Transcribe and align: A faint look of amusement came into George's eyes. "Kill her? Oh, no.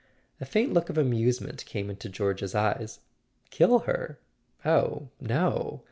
A 0.39 0.45
faint 0.45 0.73
look 0.73 0.89
of 0.89 0.97
amusement 0.97 1.63
came 1.67 1.87
into 1.91 2.09
George's 2.09 2.55
eyes. 2.55 3.01
"Kill 3.51 3.81
her? 3.85 4.17
Oh, 4.65 5.09
no. 5.19 5.79